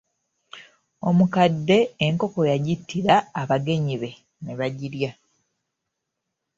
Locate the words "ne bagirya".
4.43-5.11